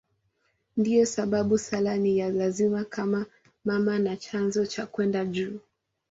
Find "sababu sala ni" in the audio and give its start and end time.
1.05-2.17